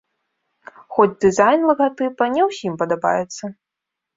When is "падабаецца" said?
2.83-3.43